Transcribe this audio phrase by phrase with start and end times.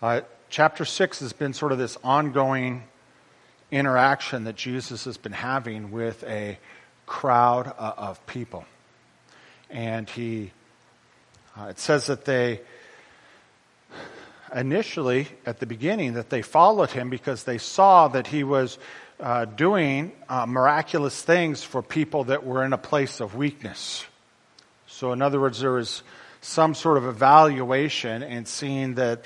[0.00, 2.84] Uh, chapter 6 has been sort of this ongoing
[3.72, 6.56] interaction that Jesus has been having with a
[7.06, 8.64] crowd uh, of people.
[9.70, 10.52] And he,
[11.58, 12.60] uh, it says that they,
[14.54, 18.78] initially, at the beginning, that they followed him because they saw that he was
[19.18, 24.06] uh, doing uh, miraculous things for people that were in a place of weakness.
[24.86, 26.04] So, in other words, there was
[26.40, 29.24] some sort of evaluation and seeing that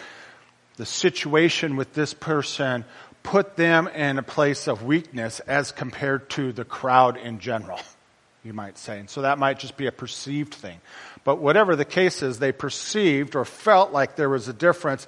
[0.76, 2.84] the situation with this person
[3.22, 7.78] put them in a place of weakness as compared to the crowd in general,
[8.42, 8.98] you might say.
[8.98, 10.80] And so that might just be a perceived thing.
[11.24, 15.06] But whatever the case is, they perceived or felt like there was a difference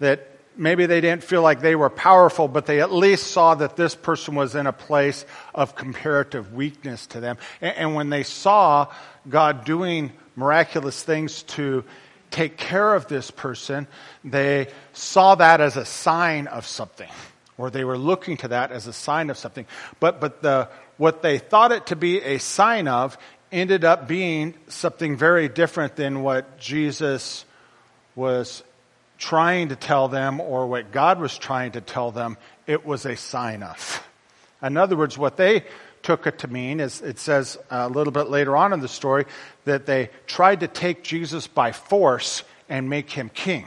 [0.00, 3.76] that maybe they didn't feel like they were powerful, but they at least saw that
[3.76, 5.24] this person was in a place
[5.54, 7.38] of comparative weakness to them.
[7.60, 8.92] And, when they saw
[9.28, 11.84] God doing miraculous things to
[12.34, 13.86] take care of this person,
[14.24, 17.08] they saw that as a sign of something,
[17.56, 19.66] or they were looking to that as a sign of something.
[20.00, 23.16] But, but the, what they thought it to be a sign of
[23.52, 27.44] ended up being something very different than what Jesus
[28.16, 28.64] was
[29.16, 33.16] trying to tell them or what God was trying to tell them it was a
[33.16, 34.04] sign of.
[34.60, 35.64] In other words, what they
[36.04, 38.88] took it to mean is it says uh, a little bit later on in the
[38.88, 39.24] story
[39.64, 43.66] that they tried to take Jesus by force and make him king.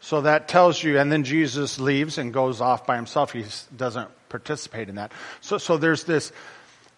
[0.00, 3.32] So that tells you, and then Jesus leaves and goes off by himself.
[3.32, 3.44] He
[3.76, 5.12] doesn't participate in that.
[5.40, 6.32] So, so there's this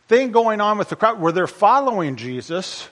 [0.08, 2.88] thing going on with the crowd where they're following Jesus,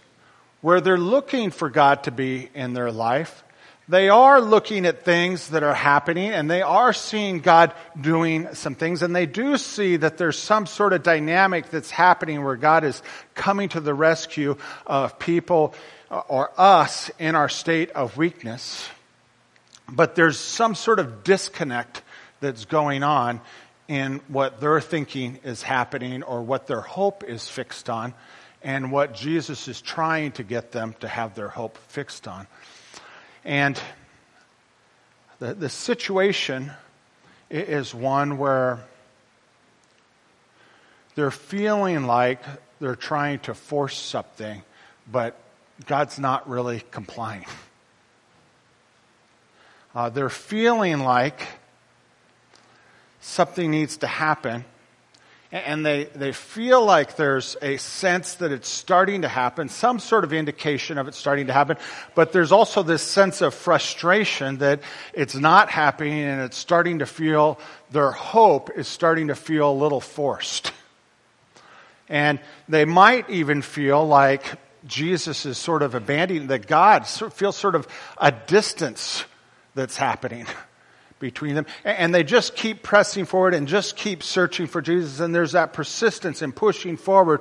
[0.60, 3.42] where they're looking for God to be in their life,
[3.88, 8.74] they are looking at things that are happening and they are seeing God doing some
[8.74, 12.84] things and they do see that there's some sort of dynamic that's happening where God
[12.84, 13.02] is
[13.34, 15.74] coming to the rescue of people
[16.10, 18.88] or us in our state of weakness.
[19.90, 22.02] But there's some sort of disconnect
[22.40, 23.40] that's going on
[23.88, 28.12] in what they're thinking is happening or what their hope is fixed on
[28.62, 32.46] and what Jesus is trying to get them to have their hope fixed on.
[33.48, 33.80] And
[35.38, 36.70] the, the situation
[37.48, 38.80] is one where
[41.14, 42.42] they're feeling like
[42.78, 44.62] they're trying to force something,
[45.10, 45.34] but
[45.86, 47.46] God's not really complying.
[49.94, 51.48] Uh, they're feeling like
[53.22, 54.66] something needs to happen,
[55.50, 60.24] and they, they feel like there's a sense that it's starting to happen, some sort
[60.24, 61.78] of indication of it starting to happen,
[62.14, 64.80] but there's also this sense of frustration that
[65.14, 67.58] it's not happening and it's starting to feel,
[67.90, 70.72] their hope is starting to feel a little forced.
[72.10, 74.44] And they might even feel like
[74.86, 77.88] Jesus is sort of abandoning, that God feels sort of
[78.18, 79.24] a distance
[79.74, 80.46] that's happening
[81.20, 81.66] between them.
[81.84, 85.20] And they just keep pressing forward and just keep searching for Jesus.
[85.20, 87.40] And there's that persistence in pushing forward,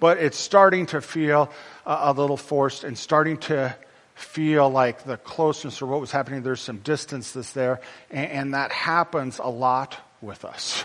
[0.00, 1.50] but it's starting to feel
[1.84, 3.76] a little forced and starting to
[4.14, 7.80] feel like the closeness or what was happening, there's some distance that's there.
[8.10, 10.84] And that happens a lot with us.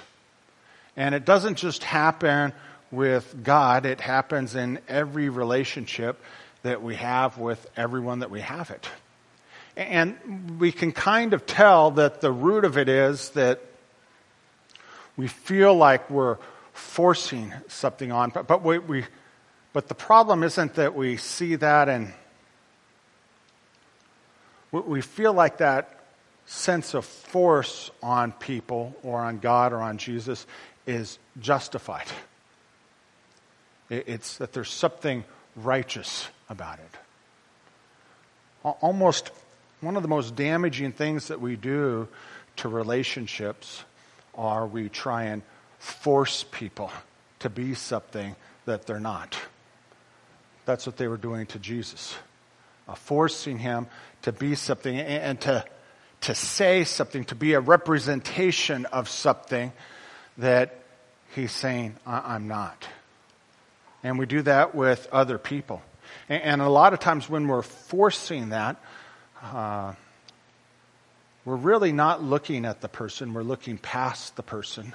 [0.97, 2.53] And it doesn't just happen
[2.91, 6.22] with God, it happens in every relationship
[6.63, 8.88] that we have with everyone that we have it.
[9.78, 13.62] And we can kind of tell that the root of it is that
[15.18, 16.38] we feel like we're
[16.74, 19.06] forcing something on, but, but we, we
[19.74, 22.12] but the problem isn't that we see that and
[24.72, 26.00] we feel like that
[26.46, 30.46] sense of force on people or on God or on Jesus
[30.86, 32.08] is justified.
[33.90, 35.24] It's that there's something
[35.56, 36.98] righteous about it.
[38.64, 39.32] Almost
[39.81, 42.08] one of the most damaging things that we do
[42.58, 43.84] to relationships
[44.36, 45.42] are we try and
[45.80, 46.92] force people
[47.40, 49.36] to be something that they're not.
[50.66, 52.16] That's what they were doing to Jesus.
[52.88, 53.88] Uh, forcing him
[54.22, 55.66] to be something and, and to,
[56.22, 59.72] to say something, to be a representation of something
[60.38, 60.76] that
[61.34, 62.88] he's saying, I'm not.
[64.03, 65.82] And we do that with other people.
[66.29, 68.78] And, and a lot of times when we're forcing that,
[69.41, 69.93] uh,
[71.46, 74.93] we're really not looking at the person, we're looking past the person.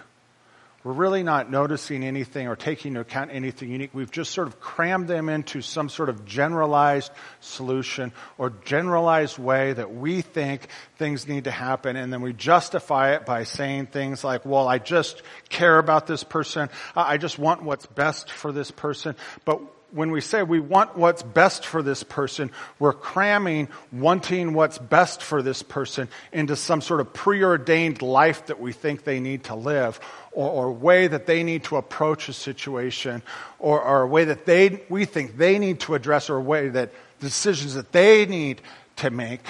[0.87, 3.90] We're really not noticing anything or taking into account anything unique.
[3.93, 7.10] We've just sort of crammed them into some sort of generalized
[7.40, 11.96] solution or generalized way that we think things need to happen.
[11.96, 16.22] And then we justify it by saying things like, well, I just care about this
[16.22, 16.69] person.
[16.94, 19.16] I just want what's best for this person.
[19.44, 19.60] But
[19.93, 25.23] when we say we want what's best for this person, we're cramming wanting what's best
[25.23, 29.55] for this person into some sort of preordained life that we think they need to
[29.55, 30.00] live,
[30.33, 33.23] or, or way that they need to approach a situation,
[33.59, 36.69] or, or a way that they, we think they need to address, or a way
[36.69, 36.91] that
[37.21, 38.61] decisions that they need
[38.97, 39.44] to make.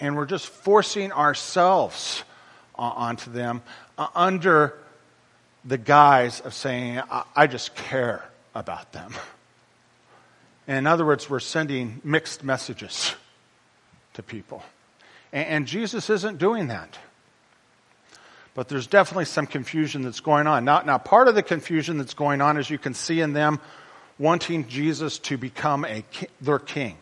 [0.00, 2.24] And we're just forcing ourselves
[2.76, 3.62] uh, onto them
[3.98, 4.78] uh, under
[5.64, 9.14] the guise of saying, I, I just care about them.
[10.66, 13.14] in other words, we're sending mixed messages
[14.14, 14.62] to people.
[15.32, 16.98] And, and Jesus isn't doing that.
[18.54, 20.64] But there's definitely some confusion that's going on.
[20.64, 23.58] Now, now, part of the confusion that's going on, as you can see in them,
[24.18, 26.04] wanting Jesus to become a
[26.40, 26.96] their king.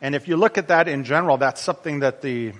[0.00, 2.52] And if you look at that in general, that's something that the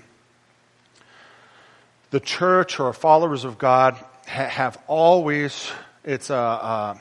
[2.10, 3.94] the church or followers of God
[4.28, 5.70] ha- have always,
[6.04, 7.00] it's a, a,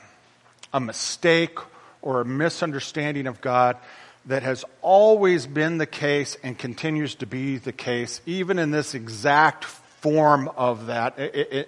[0.74, 1.58] a mistake
[2.02, 3.78] or a misunderstanding of God
[4.26, 8.94] that has always been the case and continues to be the case, even in this
[8.94, 11.18] exact form of that.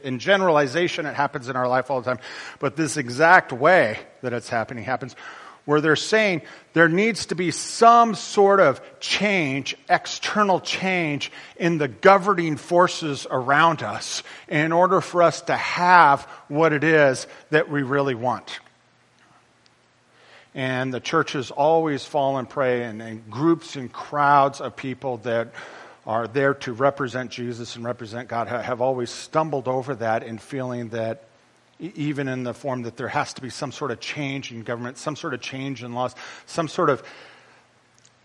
[0.03, 2.24] In generalization, it happens in our life all the time,
[2.59, 5.15] but this exact way that it's happening happens
[5.65, 6.42] where they're saying
[6.74, 13.81] there needs to be some sort of change, external change in the governing forces around
[13.81, 18.60] us in order for us to have what it is that we really want.
[20.56, 25.54] And the churches always fall and and, and groups and crowds of people that
[26.06, 30.89] are there to represent Jesus and represent God have always stumbled over that in feeling
[30.89, 31.24] that
[31.79, 34.97] even in the form that there has to be some sort of change in government,
[34.97, 36.15] some sort of change in laws,
[36.45, 37.03] some sort of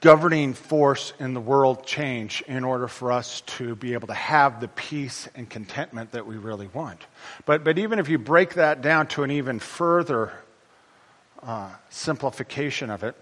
[0.01, 4.61] governing force in the world change in order for us to be able to have
[4.61, 7.01] the peace and contentment that we really want.
[7.47, 10.33] But, but even if you break that down to an even further
[11.43, 13.17] uh, simplification of it,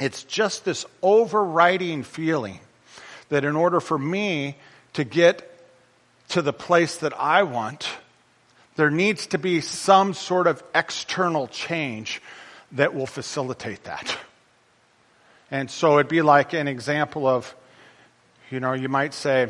[0.00, 2.60] it's just this overriding feeling
[3.28, 4.56] that in order for me
[4.94, 5.46] to get
[6.28, 7.88] to the place that I want,
[8.80, 12.22] there needs to be some sort of external change
[12.72, 14.16] that will facilitate that.
[15.50, 17.54] And so it'd be like an example of,
[18.50, 19.48] you know, you might say,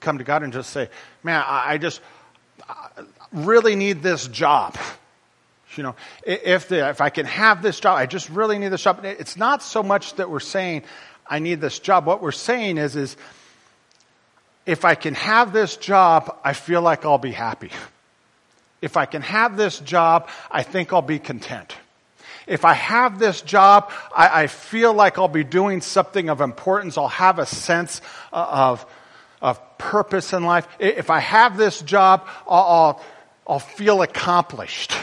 [0.00, 0.90] come to God and just say,
[1.22, 2.02] man, I just
[3.32, 4.76] really need this job.
[5.74, 8.82] You know, if, the, if I can have this job, I just really need this
[8.82, 9.02] job.
[9.02, 10.82] It's not so much that we're saying,
[11.26, 12.04] I need this job.
[12.04, 13.16] What we're saying is, is
[14.66, 17.70] if I can have this job, I feel like I'll be happy.
[18.80, 21.74] If I can have this job, I think I'll be content.
[22.46, 26.96] If I have this job, I, I feel like I'll be doing something of importance.
[26.96, 28.00] I'll have a sense
[28.32, 28.86] uh, of,
[29.42, 30.66] of purpose in life.
[30.78, 33.04] If I have this job, I'll, I'll,
[33.46, 34.94] I'll feel accomplished.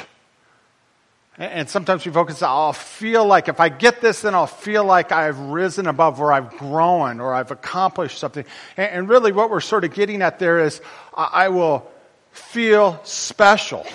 [1.38, 5.12] And sometimes we focus I'll feel like if I get this, then I'll feel like
[5.12, 8.45] I've risen above or I've grown or I've accomplished something.
[8.77, 10.81] And really what we're sort of getting at there is,
[11.13, 11.92] I will
[12.35, 13.85] feel special,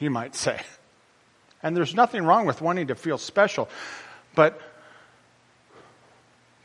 [0.00, 0.60] you might say.
[1.62, 3.68] And there's nothing wrong with wanting to feel special,
[4.34, 4.60] but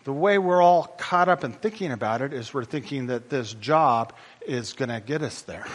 [0.03, 3.53] the way we're all caught up in thinking about it is we're thinking that this
[3.53, 4.13] job
[4.45, 5.65] is going to get us there.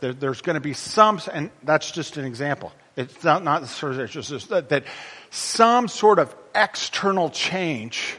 [0.00, 2.72] there's going to be some, and that's just an example.
[2.96, 3.62] It's not, not
[4.00, 4.84] of just that, that
[5.30, 8.16] some sort of external change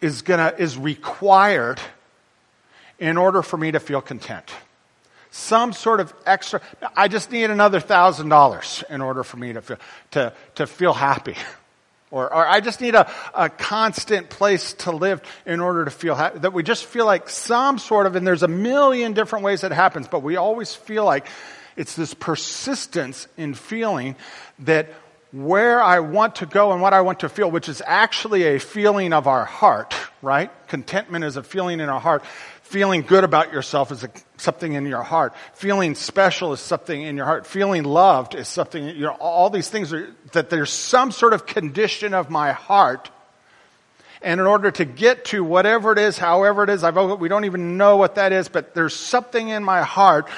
[0.00, 1.80] is going to is required
[2.98, 4.50] in order for me to feel content.
[5.30, 6.60] Some sort of extra,
[6.96, 9.78] I just need another thousand dollars in order for me to feel,
[10.12, 11.36] to, to feel happy.
[12.12, 16.14] Or, or I just need a, a constant place to live in order to feel
[16.14, 16.38] happy.
[16.38, 19.72] That we just feel like some sort of, and there's a million different ways that
[19.72, 21.26] happens, but we always feel like
[21.76, 24.14] it's this persistence in feeling
[24.60, 24.88] that
[25.32, 28.60] where I want to go and what I want to feel, which is actually a
[28.60, 30.52] feeling of our heart, right?
[30.68, 32.22] Contentment is a feeling in our heart.
[32.64, 34.06] Feeling good about yourself is
[34.38, 35.34] something in your heart.
[35.52, 37.46] Feeling special is something in your heart.
[37.46, 41.44] Feeling loved is something, you know, all these things are, that there's some sort of
[41.44, 43.10] condition of my heart.
[44.22, 47.44] And in order to get to whatever it is, however it is, I've, we don't
[47.44, 50.30] even know what that is, but there's something in my heart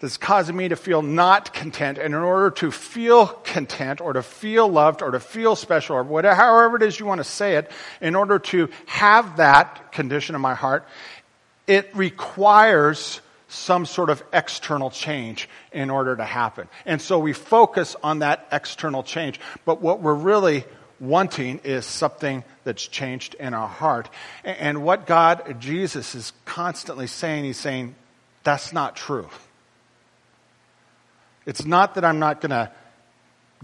[0.00, 1.96] that's causing me to feel not content.
[1.96, 6.02] And in order to feel content or to feel loved or to feel special or
[6.02, 7.70] whatever, however it is you want to say it,
[8.02, 10.86] in order to have that condition in my heart,
[11.70, 16.68] it requires some sort of external change in order to happen.
[16.84, 19.38] And so we focus on that external change.
[19.64, 20.64] But what we're really
[20.98, 24.10] wanting is something that's changed in our heart.
[24.42, 27.94] And what God, Jesus, is constantly saying, He's saying,
[28.42, 29.28] that's not true.
[31.46, 32.72] It's not that I'm not going to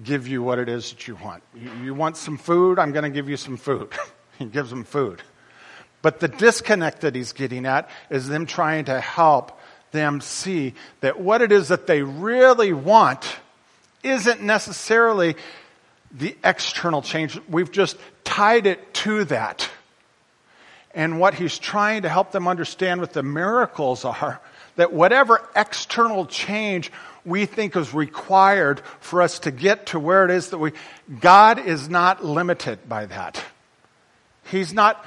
[0.01, 1.43] give you what it is that you want.
[1.83, 2.79] You, want some food?
[2.79, 3.93] I'm going to give you some food.
[4.39, 5.23] he gives them food.
[6.07, 9.59] But the disconnect that he's getting at is them trying to help
[9.91, 13.27] them see that what it is that they really want
[14.05, 15.35] isn't necessarily
[16.13, 17.37] the external change.
[17.49, 19.69] We've just tied it to that.
[20.95, 24.41] And what he's trying to help them understand with the miracles are
[24.77, 26.93] that whatever external change
[27.25, 30.71] we think is required for us to get to where it is that we,
[31.19, 33.45] God is not limited by that.
[34.45, 35.05] He's not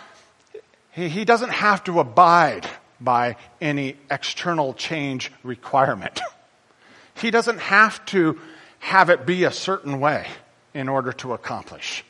[0.92, 2.68] he, he doesn't have to abide
[3.00, 6.20] by any external change requirement.
[7.16, 8.40] He doesn't have to
[8.80, 10.28] have it be a certain way
[10.74, 12.04] in order to accomplish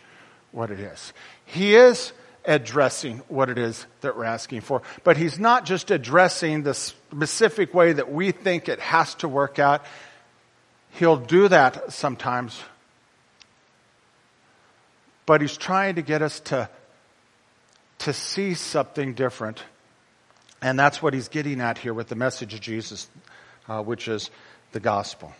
[0.51, 1.13] what it is.
[1.45, 2.11] He is
[2.45, 7.73] addressing what it is that we're asking for, but he's not just addressing the specific
[7.73, 9.83] way that we think it has to work out.
[10.91, 12.59] He'll do that sometimes,
[15.25, 16.69] but he's trying to get us to
[17.99, 19.63] to see something different.
[20.61, 23.07] And that's what he's getting at here with the message of Jesus,
[23.67, 24.29] uh, which is
[24.71, 25.33] the gospel.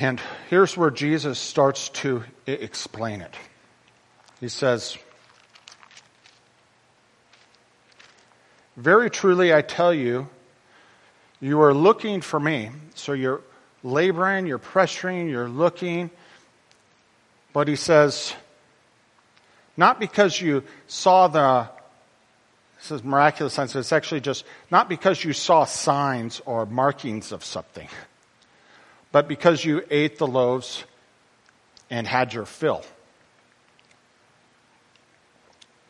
[0.00, 0.20] And
[0.50, 3.34] here's where Jesus starts to I- explain it.
[4.40, 4.98] He says,
[8.76, 10.28] Very truly I tell you,
[11.40, 12.70] you are looking for me.
[12.96, 13.40] So you're
[13.84, 16.10] laboring, you're pressuring, you're looking.
[17.52, 18.34] But he says,
[19.76, 21.68] not because you saw the,
[22.80, 27.88] says miraculous signs, it's actually just not because you saw signs or markings of something,
[29.12, 30.84] but because you ate the loaves
[31.90, 32.84] and had your fill.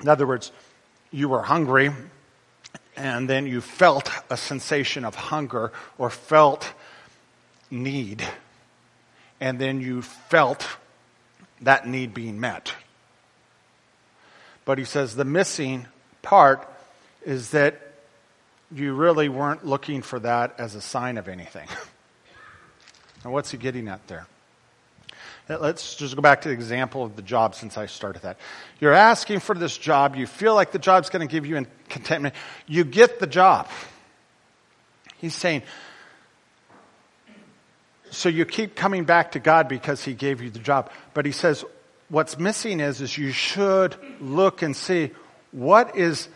[0.01, 0.53] In other words,
[1.11, 1.91] you were hungry
[2.97, 6.73] and then you felt a sensation of hunger or felt
[7.71, 8.25] need.
[9.41, 10.67] And then you felt
[11.61, 12.73] that need being met.
[14.65, 15.87] But he says the missing
[16.23, 16.69] part
[17.25, 17.81] is that
[18.73, 21.69] you really weren't looking for that as a sign of anything.
[23.25, 24.27] now, what's he getting at there?
[25.49, 28.39] Let's just go back to the example of the job since I started that.
[28.81, 30.17] You're asking for this job.
[30.17, 32.35] You feel like the job's going to give you contentment.
[32.67, 33.69] You get the job.
[35.19, 35.63] He's saying,
[38.11, 40.91] so you keep coming back to God because He gave you the job.
[41.13, 41.63] But He says,
[42.09, 45.11] what's missing is, is you should look and see
[45.53, 46.29] what is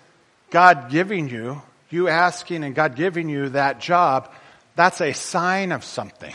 [0.51, 4.31] God giving you, you asking and God giving you that job,
[4.77, 6.35] that's a sign of something.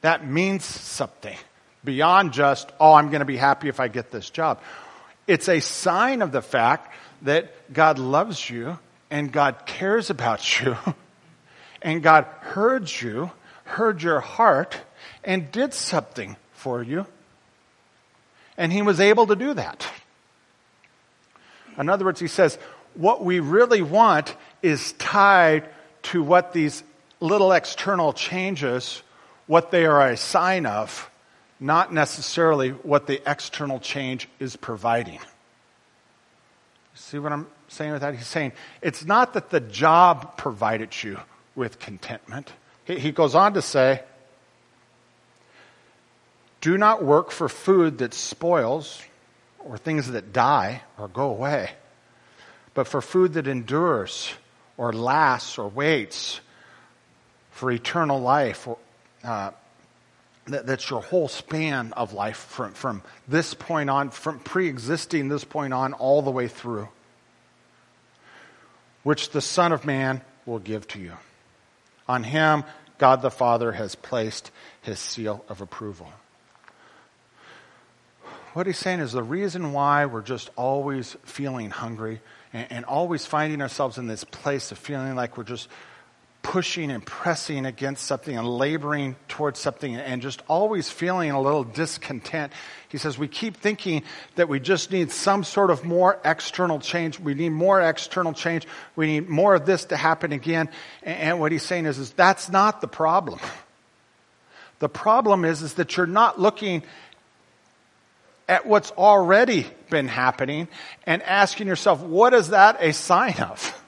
[0.00, 1.36] That means something
[1.84, 4.60] beyond just, oh, I'm going to be happy if I get this job.
[5.26, 8.78] It's a sign of the fact that God loves you
[9.10, 10.76] and God cares about you
[11.82, 13.30] and God heard you,
[13.64, 14.80] heard your heart,
[15.24, 17.06] and did something for you
[18.56, 19.88] and he was able to do that.
[21.78, 22.58] In other words, he says,
[22.94, 25.68] what we really want is tied
[26.04, 26.82] to what these
[27.20, 29.02] little external changes,
[29.46, 31.10] what they are a sign of,
[31.60, 35.18] not necessarily what the external change is providing.
[36.94, 38.14] See what I'm saying with that?
[38.14, 41.18] He's saying it's not that the job provided you
[41.54, 42.52] with contentment.
[42.84, 44.02] He goes on to say,
[46.60, 49.02] do not work for food that spoils
[49.58, 51.70] or things that die or go away,
[52.74, 54.32] but for food that endures
[54.76, 56.40] or lasts or waits
[57.50, 58.66] for eternal life.
[58.66, 58.78] Or,
[59.24, 59.50] uh,
[60.46, 65.28] that, that's your whole span of life from, from this point on, from pre existing
[65.28, 66.88] this point on, all the way through,
[69.02, 71.14] which the Son of Man will give to you.
[72.08, 72.62] On him,
[72.98, 76.12] God the Father has placed his seal of approval
[78.56, 82.22] what he's saying is the reason why we're just always feeling hungry
[82.54, 85.68] and, and, always finding ourselves in this place of feeling like we're just
[86.40, 91.64] pushing and pressing against something and laboring towards something and just always feeling a little
[91.64, 92.50] discontent.
[92.88, 94.04] He says we keep thinking
[94.36, 97.20] that we just need some sort of more external change.
[97.20, 98.66] We need more external change.
[98.94, 100.70] We need more of this to happen again.
[101.02, 103.38] And, what he's saying is, is that's not the problem.
[104.78, 106.82] The problem is, is that you're not looking
[108.48, 110.68] at what's already been happening
[111.04, 113.82] and asking yourself, what is that a sign of?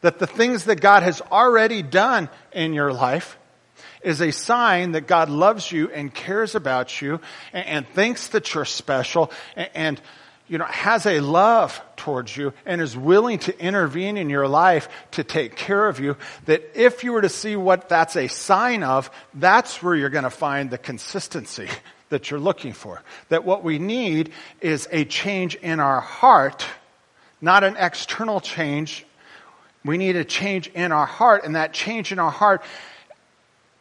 [0.00, 3.36] That the things that God has already done in your life
[4.02, 7.20] is a sign that God loves you and cares about you
[7.52, 10.02] and, and thinks that you're special and, and,
[10.46, 14.48] you know, has a love towards towards you and is willing to intervene in your
[14.48, 18.28] life to take care of you, that if you were to see what that's a
[18.28, 21.68] sign of, that's where you're going to find the consistency
[22.10, 23.02] that you're looking for.
[23.28, 26.66] That what we need is a change in our heart,
[27.40, 29.04] not an external change.
[29.84, 32.62] We need a change in our heart, and that change in our heart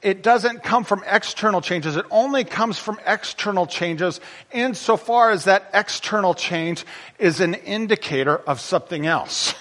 [0.01, 1.95] it doesn't come from external changes.
[1.95, 4.19] It only comes from external changes
[4.51, 6.85] insofar as that external change
[7.17, 9.55] is an indicator of something else.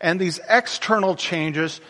[0.00, 1.80] And these external changes,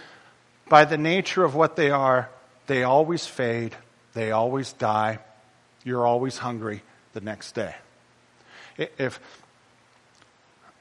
[0.68, 2.28] by the nature of what they are,
[2.66, 3.76] they always fade,
[4.14, 5.18] they always die.
[5.84, 7.74] You're always hungry the next day.
[8.76, 9.20] If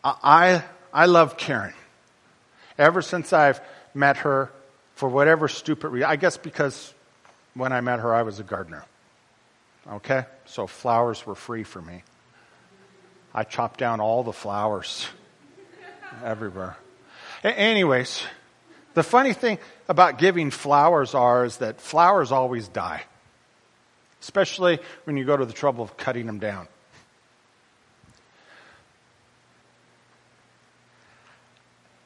[0.04, 1.74] I, I love Karen.
[2.78, 3.62] Ever since I've
[3.94, 4.52] met her,
[5.02, 6.08] for whatever stupid reason.
[6.08, 6.94] I guess because
[7.56, 8.86] when I met her, I was a gardener.
[9.90, 10.26] Okay?
[10.46, 12.04] So flowers were free for me.
[13.34, 15.08] I chopped down all the flowers
[16.24, 16.78] everywhere.
[17.44, 18.22] A- anyways,
[18.94, 19.58] the funny thing
[19.90, 23.02] about giving flowers are is that flowers always die,
[24.22, 26.68] especially when you go to the trouble of cutting them down.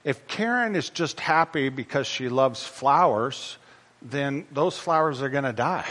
[0.04, 3.58] If Karen is just happy because she loves flowers,
[4.04, 5.88] then those flowers are going to die.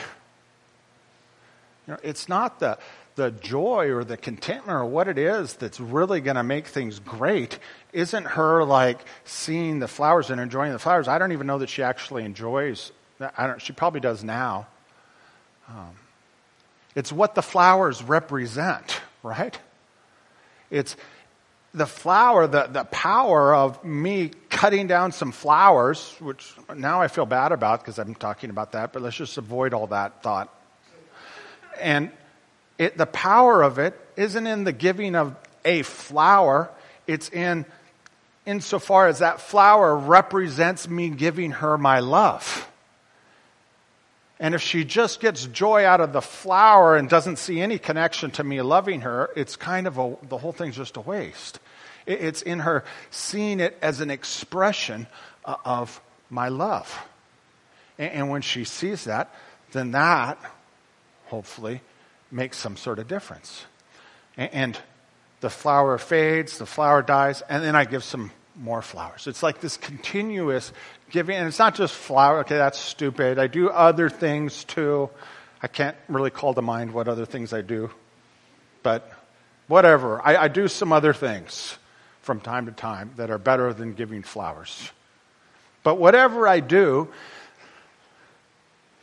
[1.87, 2.79] You know, it's not the,
[3.17, 7.01] the joy or the contentment or what it is that's really going to make things
[7.01, 7.59] great.
[7.93, 11.09] Isn't her like seeing the flowers and enjoying the flowers?
[11.09, 12.93] I don't even know that she actually enjoys.
[13.37, 13.61] I don't.
[13.61, 14.69] She probably does now.
[15.69, 15.91] Um,
[16.95, 19.59] it's what the flowers represent, right?
[20.71, 20.97] It's
[21.75, 27.27] the flower, the, the power of me cutting down some flowers, which now I feel
[27.27, 30.55] bad about because I'm talking about that, but let's just avoid all that thought.
[31.81, 32.11] And
[32.79, 35.35] it, the power of it isn't in the giving of
[35.65, 36.71] a flower,
[37.07, 37.67] it's in
[38.47, 42.71] insofar as that flower represents me giving her my love.
[44.41, 48.31] And if she just gets joy out of the flower and doesn't see any connection
[48.33, 51.61] to me loving her, it's kind of a, the whole thing's just a waste.
[52.07, 55.07] It's in her seeing it as an expression
[55.45, 57.07] uh, of my love.
[57.99, 59.33] And when she sees that,
[59.73, 60.39] then that
[61.27, 61.81] hopefully
[62.31, 63.65] makes some sort of difference.
[64.37, 64.77] And
[65.41, 69.27] the flower fades, the flower dies, and then I give some more flowers.
[69.27, 70.73] It's like this continuous
[71.11, 72.41] giving, and it's not just flower.
[72.41, 73.39] Okay, that's stupid.
[73.39, 75.11] I do other things too.
[75.63, 77.91] I can't really call to mind what other things I do,
[78.83, 79.11] but
[79.67, 80.21] whatever.
[80.23, 81.79] I, I do some other things
[82.23, 84.91] from time to time that are better than giving flowers.
[85.83, 87.09] But whatever I do,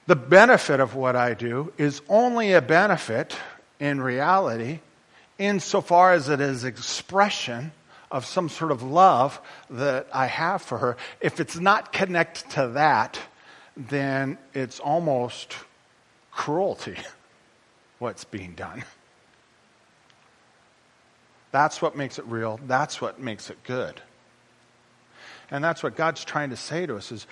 [0.07, 3.35] the benefit of what I do is only a benefit
[3.79, 4.79] in reality
[5.37, 7.71] insofar as it is expression
[8.11, 10.97] of some sort of love that I have for her.
[11.21, 13.19] If it's not connected to that,
[13.75, 15.55] then it's almost
[16.31, 16.97] cruelty
[17.99, 18.83] what's being done.
[21.51, 22.59] That's what makes it real.
[22.65, 24.01] That's what makes it good.
[25.49, 27.27] And that's what God's trying to say to us is,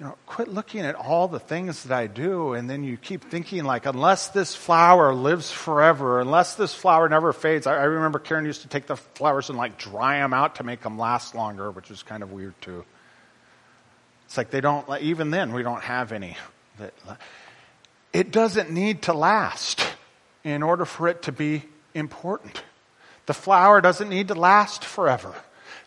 [0.00, 3.24] you know, quit looking at all the things that I do and then you keep
[3.30, 7.66] thinking like, unless this flower lives forever, unless this flower never fades.
[7.66, 10.64] I, I remember Karen used to take the flowers and like dry them out to
[10.64, 12.82] make them last longer, which is kind of weird too.
[14.24, 16.38] It's like they don't, even then we don't have any.
[16.78, 16.94] That,
[18.14, 19.86] it doesn't need to last
[20.44, 22.62] in order for it to be important.
[23.26, 25.34] The flower doesn't need to last forever.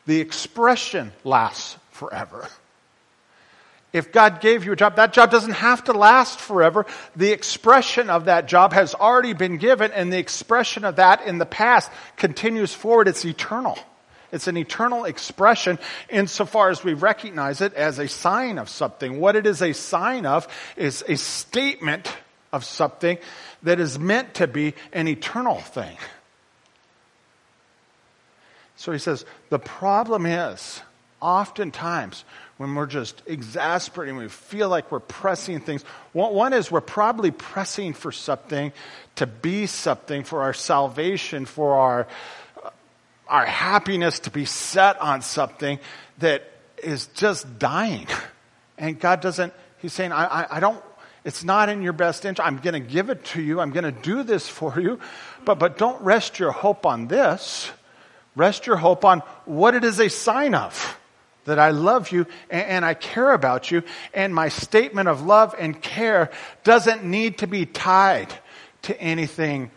[0.06, 2.48] The expression lasts forever.
[3.94, 6.88] If God gave you a job, that job doesn't have to last forever.
[7.16, 11.38] The expression of that job has already been given, and the expression of that in
[11.38, 13.08] the past continues forward.
[13.08, 13.78] It's eternal.
[14.32, 15.78] It's an eternal expression
[16.10, 19.20] insofar as we recognize it as a sign of something.
[19.20, 22.12] What it is a sign of is a statement
[22.52, 23.20] of something
[23.62, 25.96] that is meant to be an eternal thing.
[28.76, 30.82] So he says, the problem is,
[31.22, 32.26] oftentimes,
[32.58, 35.84] when we're just exasperating, we feel like we're pressing things.
[36.14, 38.72] One is we're probably pressing for something
[39.16, 42.08] to be something, for our salvation, for our,
[42.64, 42.70] uh,
[43.28, 45.80] our happiness to be set on something
[46.20, 46.44] that
[46.84, 48.08] is just dying.
[48.78, 50.82] And God doesn't, He's saying, I, I, I don't,
[51.26, 52.46] it's not in your best interest.
[52.46, 53.60] I'm going to give it to you.
[53.60, 55.00] I'm going to do this for you.
[55.44, 57.72] But, but don't rest your hope on this.
[58.36, 60.98] Rest your hope on what it is a sign of
[61.46, 63.84] that I love you and, I care about you.
[64.14, 66.32] And my statement of love and care
[66.64, 68.34] doesn't need to be tied
[68.84, 69.72] to anything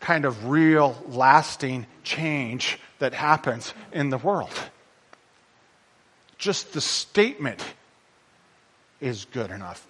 [0.00, 4.52] kind of real, lasting change that happens in the world.
[6.38, 7.64] Just the statement
[9.00, 9.86] is good enough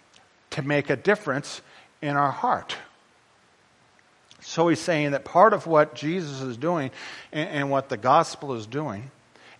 [0.51, 1.63] to make a difference
[2.03, 2.77] in our heart.
[4.41, 6.91] So he's saying that part of what Jesus is doing
[7.33, 9.11] and, and what the gospel is doing,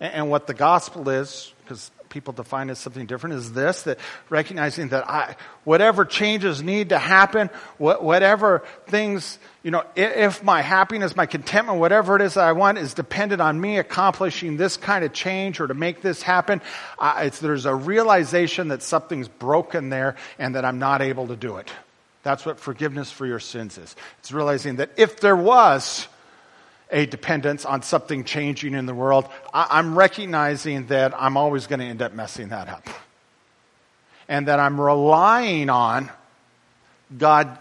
[0.03, 3.97] and, what the gospel is, because people define as something different is this that
[4.29, 11.15] recognizing that I, whatever changes need to happen, whatever things, you know, if my happiness,
[11.15, 15.03] my contentment, whatever it is that I want is dependent on me accomplishing this kind
[15.03, 16.61] of change or to make this happen,
[16.99, 21.57] uh, there's a realization that something's broken there and that I'm not able to do
[21.57, 21.71] it.
[22.21, 23.95] That's what forgiveness for your sins is.
[24.19, 26.07] It's realizing that if there was
[26.93, 31.79] a dependence on something changing in the world, I- am recognizing that I'm always going
[31.79, 32.87] to end up messing that up.
[34.29, 36.09] And that I'm relying on
[37.17, 37.57] God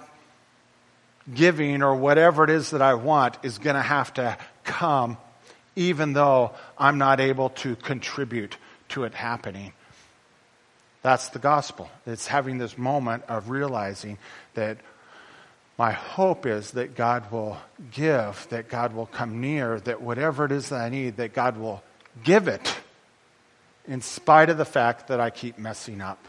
[1.32, 5.16] giving or whatever it is that I want is going to have to come
[5.74, 8.56] even though I'm not able to contribute
[8.90, 9.72] to it happening.
[11.02, 11.90] That's the gospel.
[12.06, 14.18] It's having this moment of realizing
[14.54, 14.78] that
[15.82, 17.58] my hope is that God will
[17.90, 21.56] give, that God will come near, that whatever it is that I need, that God
[21.56, 21.82] will
[22.22, 22.76] give it
[23.88, 26.24] in spite of the fact that I keep messing up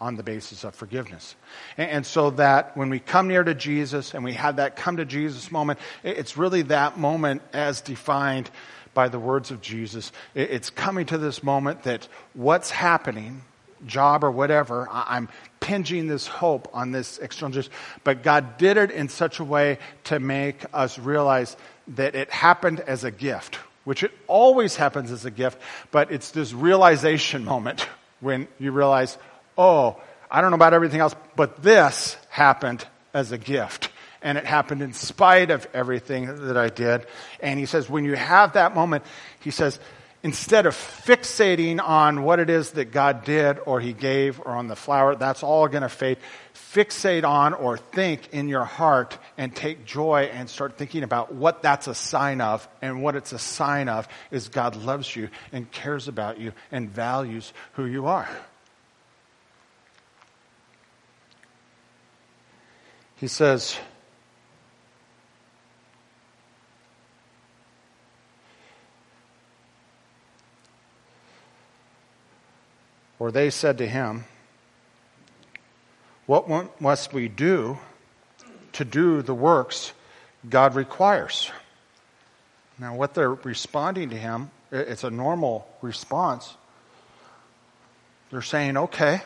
[0.00, 1.36] on the basis of forgiveness.
[1.78, 4.96] And, and, so that when we come near to Jesus and we have that come
[4.96, 8.50] to Jesus moment, it's really that moment as defined
[8.92, 10.10] by the words of Jesus.
[10.34, 13.42] It's coming to this moment that what's happening
[13.84, 14.88] job or whatever.
[14.90, 15.28] I'm
[15.66, 17.60] pinging this hope on this external.
[18.04, 21.56] But God did it in such a way to make us realize
[21.88, 26.30] that it happened as a gift, which it always happens as a gift, but it's
[26.30, 27.88] this realization moment
[28.20, 29.18] when you realize,
[29.58, 30.00] oh,
[30.30, 33.90] I don't know about everything else, but this happened as a gift.
[34.22, 37.06] And it happened in spite of everything that I did.
[37.40, 39.04] And he says, when you have that moment,
[39.40, 39.80] he says,
[40.26, 44.66] instead of fixating on what it is that God did or He gave or on
[44.66, 46.18] the flower, that's all going to fade.
[46.52, 51.62] Fixate on or think in your heart and take joy and start thinking about what
[51.62, 52.66] that's a sign of.
[52.82, 56.90] And what it's a sign of is God loves you and cares about you and
[56.90, 58.28] values who you are.
[63.14, 63.78] He says,
[73.18, 74.24] For they said to him,
[76.26, 77.78] What must we do
[78.72, 79.92] to do the works
[80.48, 81.50] God requires?
[82.78, 86.54] Now, what they're responding to him, it's a normal response.
[88.30, 89.22] They're saying, Okay,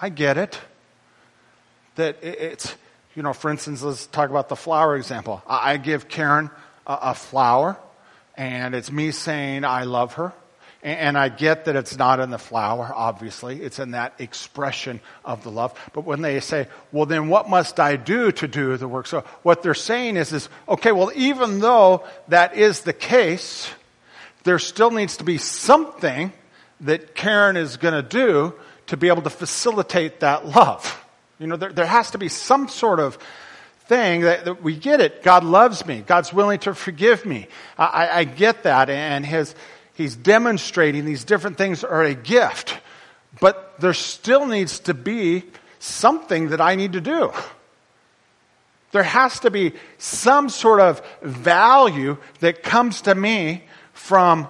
[0.00, 0.58] I get it.
[1.96, 2.74] That it's,
[3.14, 5.42] you know, for instance, let's talk about the flower example.
[5.46, 6.50] I give Karen
[6.86, 7.76] a flower,
[8.36, 10.32] and it's me saying I love her
[10.84, 13.62] and I get that it's not in the flower, obviously.
[13.62, 15.72] It's in that expression of the love.
[15.94, 19.06] But when they say, well, then what must I do to do the work?
[19.06, 23.70] So what they're saying is, is, okay, well, even though that is the case,
[24.44, 26.32] there still needs to be something
[26.80, 28.52] that Karen is going to do
[28.88, 31.02] to be able to facilitate that love.
[31.38, 33.18] You know, there, there has to be some sort of
[33.86, 35.22] thing that, that, we get it.
[35.22, 36.02] God loves me.
[36.06, 37.48] God's willing to forgive me.
[37.78, 38.90] I, I get that.
[38.90, 39.54] And his,
[39.94, 42.78] he's demonstrating these different things are a gift,
[43.40, 45.44] but there still needs to be
[45.78, 47.32] something that I need to do.
[48.92, 54.46] There has to be some sort of value that comes to me from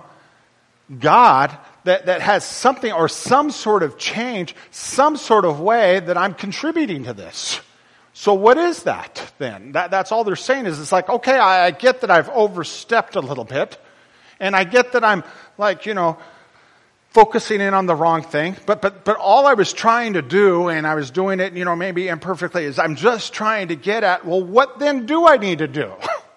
[0.98, 6.18] God that, that has something or some sort of change, some sort of way that
[6.18, 7.60] I'm contributing to this.
[8.12, 9.72] So what is that then?
[9.72, 13.16] That, that's all they're saying is it's like, okay, I, I get that I've overstepped
[13.16, 13.78] a little bit.
[14.40, 15.24] And I get that I'm
[15.58, 16.18] like, you know,
[17.14, 18.56] focusing in on the wrong thing.
[18.66, 21.64] But, but, but all I was trying to do, and I was doing it, you
[21.64, 25.36] know, maybe imperfectly, is I'm just trying to get at, well, what then do I
[25.36, 25.92] need to do?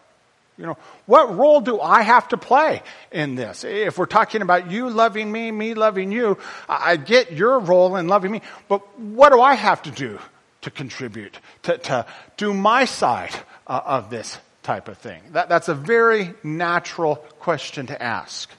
[0.58, 3.64] you know, what role do I have to play in this?
[3.64, 6.38] If we're talking about you loving me, me loving you,
[6.70, 10.20] I get your role in loving me, but what do I have to do
[10.62, 12.06] to contribute, to, to
[12.38, 13.34] do my side
[13.66, 15.22] uh, of this type of thing?
[15.32, 18.50] That, that's a very natural question to ask.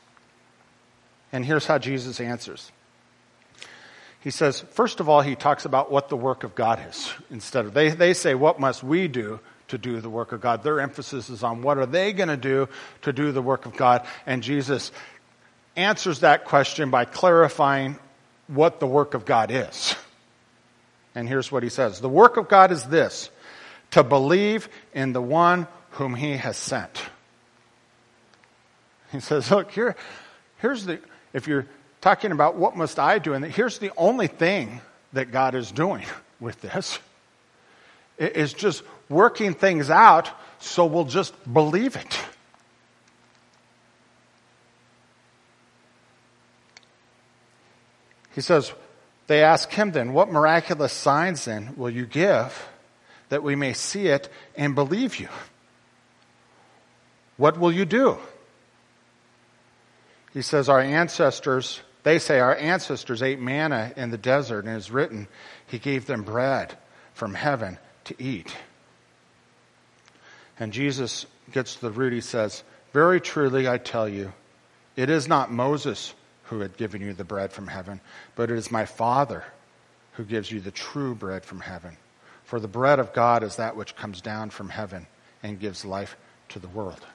[1.32, 2.72] And here's how Jesus answers.
[4.20, 7.12] He says, first of all, he talks about what the work of God is.
[7.30, 10.62] Instead of, they, they say, what must we do to do the work of God?
[10.62, 12.70] Their emphasis is on what are they going to do
[13.02, 14.06] to do the work of God?
[14.24, 14.92] And Jesus
[15.76, 17.98] answers that question by clarifying
[18.46, 19.94] what the work of God is.
[21.14, 22.00] And here's what he says.
[22.00, 23.28] The work of God is this,
[23.90, 27.02] to believe in the one whom he has sent.
[29.12, 29.96] He says, look, here,
[30.58, 31.00] here's the,
[31.32, 31.66] if you're
[32.00, 34.80] talking about what must I do, and here's the only thing
[35.12, 36.04] that God is doing
[36.40, 36.98] with this,
[38.18, 42.20] is just working things out so we'll just believe it.
[48.34, 48.72] He says,
[49.26, 52.68] they ask him then, what miraculous signs then will you give
[53.30, 55.28] that we may see it and believe you?
[57.38, 58.18] What will you do?
[60.34, 64.76] He says, Our ancestors, they say, our ancestors ate manna in the desert, and it
[64.78, 65.28] is written,
[65.66, 66.76] He gave them bread
[67.14, 68.54] from heaven to eat.
[70.58, 72.12] And Jesus gets to the root.
[72.12, 74.32] He says, Very truly I tell you,
[74.96, 78.00] it is not Moses who had given you the bread from heaven,
[78.34, 79.44] but it is my Father
[80.12, 81.96] who gives you the true bread from heaven.
[82.44, 85.06] For the bread of God is that which comes down from heaven
[85.42, 86.16] and gives life
[86.48, 87.06] to the world.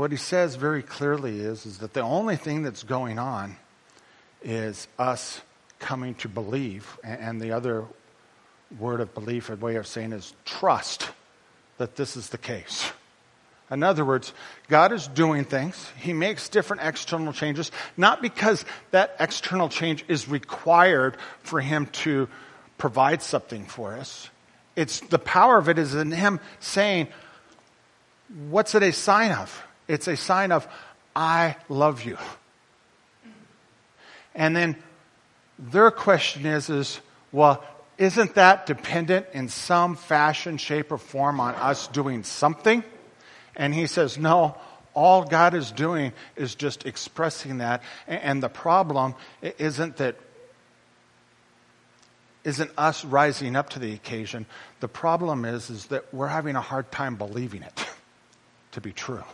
[0.00, 3.56] What he says very clearly is, is that the only thing that's going on
[4.42, 5.42] is us
[5.78, 6.98] coming to believe.
[7.04, 7.84] And the other
[8.78, 11.10] word of belief, a way of saying is trust
[11.76, 12.90] that this is the case.
[13.70, 14.32] In other words,
[14.68, 15.90] God is doing things.
[15.98, 22.26] He makes different external changes, not because that external change is required for Him to
[22.78, 24.30] provide something for us.
[24.76, 27.08] It's the power of it is in Him saying,
[28.48, 29.66] What's it a sign of?
[29.90, 30.68] It's a sign of,
[31.16, 32.16] I love you.
[34.36, 34.76] And then
[35.58, 37.00] their question is, is,
[37.32, 37.64] well,
[37.98, 42.84] isn't that dependent in some fashion, shape, or form on us doing something?
[43.56, 44.56] And he says, no,
[44.94, 47.82] all God is doing is just expressing that.
[48.06, 50.14] And the problem isn't that
[52.44, 54.46] isn't us rising up to the occasion.
[54.78, 57.86] The problem is, is that we're having a hard time believing it
[58.72, 59.24] to be true.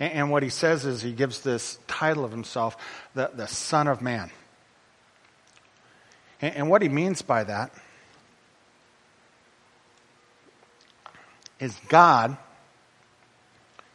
[0.00, 2.76] And, what he says is he gives this title of himself,
[3.14, 4.30] the, the Son of Man.
[6.40, 7.70] And, and what he means by that
[11.60, 12.38] is God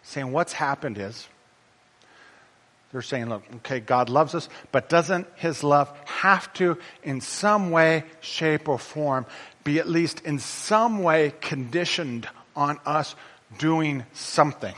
[0.03, 1.27] saying what's happened is
[2.91, 7.71] they're saying, look, okay, God loves us, but doesn't his love have to, in some
[7.71, 9.25] way, shape, or form,
[9.65, 13.15] be at least in some way conditioned on us
[13.57, 14.75] doing something?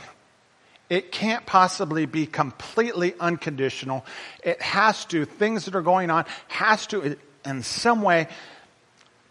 [0.88, 4.06] It can't possibly be completely unconditional.
[4.42, 8.28] It has to, things that are going on, has to in some way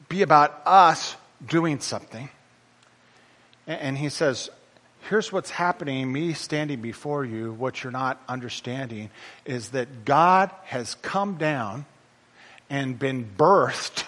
[0.09, 1.15] be about us
[1.45, 2.29] doing something.
[3.65, 4.49] And he says,
[5.09, 9.09] here's what's happening, me standing before you, what you're not understanding
[9.45, 11.85] is that God has come down
[12.69, 14.05] and been birthed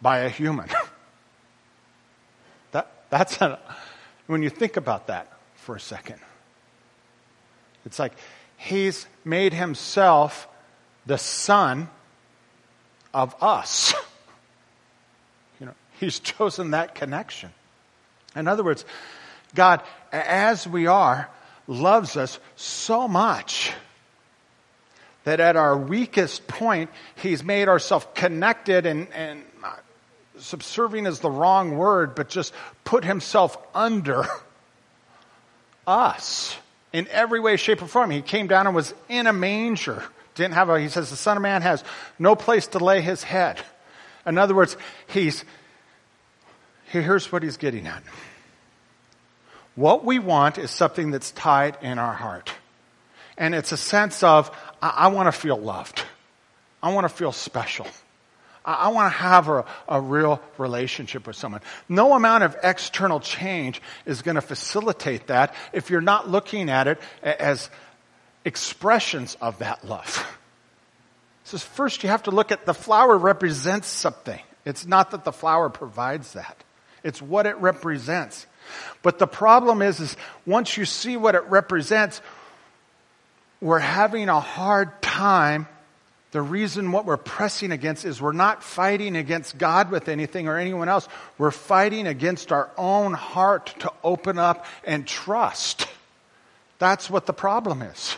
[0.00, 0.68] by a human.
[2.72, 3.38] that, that's
[4.26, 6.18] when you think about that, for a second.
[7.84, 8.12] It's like
[8.56, 10.48] he's made himself
[11.06, 11.88] the son
[13.12, 13.94] of us.
[15.60, 17.50] You know, he's chosen that connection.
[18.34, 18.84] In other words,
[19.54, 21.30] God, as we are,
[21.68, 23.72] loves us so much
[25.24, 29.44] that at our weakest point, He's made ourselves connected and, and
[30.38, 32.52] subserving is the wrong word, but just
[32.84, 34.24] put Himself under
[35.86, 36.56] us
[36.92, 38.10] in every way, shape, or form.
[38.10, 40.02] He came down and was in a manger.
[40.34, 41.84] Didn't have a, he says, the Son of Man has
[42.18, 43.60] no place to lay his head.
[44.26, 44.76] In other words,
[45.08, 45.44] he's,
[46.86, 48.02] here's what he's getting at.
[49.74, 52.52] What we want is something that's tied in our heart.
[53.38, 56.02] And it's a sense of, I, I want to feel loved.
[56.82, 57.86] I want to feel special.
[58.64, 61.62] I want to have a, a real relationship with someone.
[61.88, 66.86] No amount of external change is going to facilitate that if you're not looking at
[66.86, 67.70] it as
[68.44, 70.26] expressions of that love.
[71.44, 74.40] So first you have to look at the flower represents something.
[74.64, 76.56] It's not that the flower provides that.
[77.02, 78.46] It's what it represents.
[79.02, 82.20] But the problem is, is once you see what it represents,
[83.60, 85.66] we're having a hard time
[86.32, 90.56] the reason what we're pressing against is we're not fighting against God with anything or
[90.56, 91.06] anyone else.
[91.36, 95.86] We're fighting against our own heart to open up and trust.
[96.78, 98.16] That's what the problem is.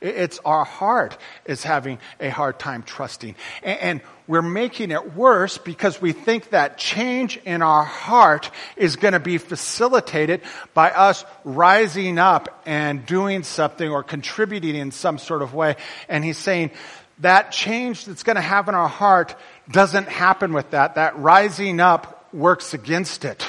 [0.00, 3.34] It's our heart is having a hard time trusting.
[3.64, 9.14] And we're making it worse because we think that change in our heart is going
[9.14, 10.42] to be facilitated
[10.74, 15.74] by us rising up and doing something or contributing in some sort of way.
[16.08, 16.70] And he's saying
[17.20, 19.34] that change that's going to happen in our heart
[19.70, 20.94] doesn't happen with that.
[20.94, 23.46] That rising up works against it.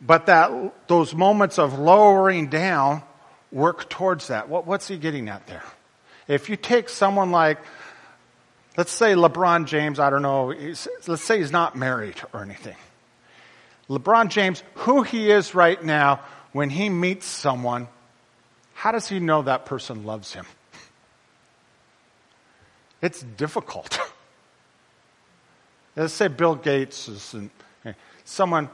[0.00, 3.02] But that, those moments of lowering down
[3.52, 4.48] work towards that.
[4.48, 5.62] What, what's he getting at there?
[6.26, 7.58] If you take someone like,
[8.76, 10.54] let's say LeBron James, I don't know,
[11.06, 12.76] let's say he's not married or anything.
[13.88, 16.20] LeBron James, who he is right now,
[16.52, 17.88] when he meets someone,
[18.72, 20.46] how does he know that person loves him?
[23.04, 24.00] It's difficult.
[25.94, 27.50] Let's say Bill Gates is, and
[28.24, 28.70] someone,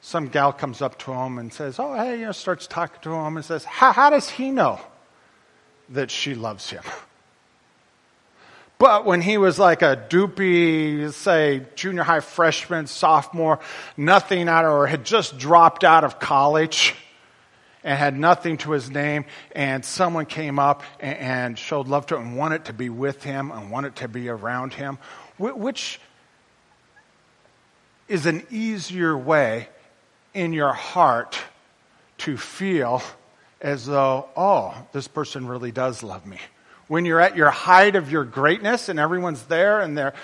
[0.00, 3.14] some gal comes up to him and says, "Oh, hey," you know, starts talking to
[3.14, 4.80] him and says, "How, how does he know
[5.90, 6.82] that she loves him?"
[8.78, 13.60] But when he was like a doopy, say, junior high freshman, sophomore,
[13.96, 16.96] nothing out of, or had just dropped out of college
[17.84, 22.28] and had nothing to his name, and someone came up and, showed love to him
[22.28, 24.98] and wanted to be with him and wanted to be around him,
[25.38, 26.00] which
[28.08, 29.68] is an easier way
[30.34, 31.38] in your heart
[32.18, 33.02] to feel
[33.60, 36.38] as though, oh, this person really does love me.
[36.88, 40.14] When you're at your height of your greatness and everyone's there and they're,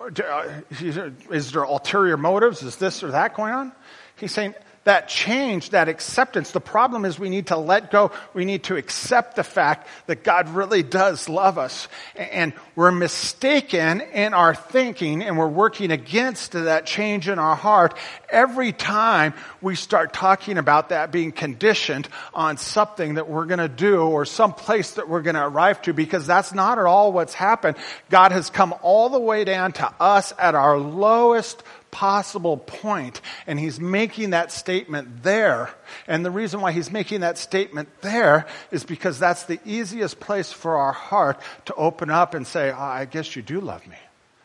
[0.00, 2.62] uh, is there ulterior motives?
[2.62, 3.72] Is this or that going on?
[4.16, 6.52] He's saying, that change, that acceptance.
[6.52, 8.12] The problem is we need to let go.
[8.32, 11.88] We need to accept the fact that God really does love us.
[12.14, 17.96] And we're mistaken in our thinking and we're working against that change in our heart
[18.34, 23.68] every time we start talking about that being conditioned on something that we're going to
[23.68, 27.12] do or some place that we're going to arrive to because that's not at all
[27.12, 27.76] what's happened.
[28.10, 33.56] God has come all the way down to us at our lowest possible point, and
[33.56, 35.70] he's making that statement there.
[36.08, 40.52] And the reason why he's making that statement there is because that's the easiest place
[40.52, 43.96] for our heart to open up and say, oh, I guess you do love me.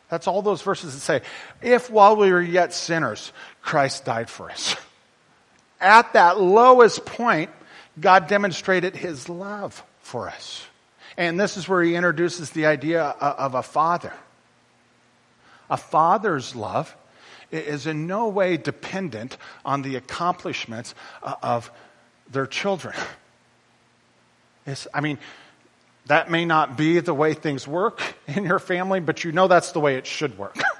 [0.09, 1.21] That's all those verses that say,
[1.61, 3.31] if while we were yet sinners,
[3.69, 4.75] Christ died for us.
[5.79, 7.51] At that lowest point,
[7.99, 10.65] God demonstrated his love for us.
[11.17, 14.11] And this is where he introduces the idea of a father.
[15.69, 16.95] A father's love
[17.51, 21.69] is in no way dependent on the accomplishments uh, of
[22.27, 22.95] their children.
[24.65, 25.19] It's, I mean,
[26.07, 29.73] that may not be the way things work in your family, but you know that's
[29.73, 30.57] the way it should work.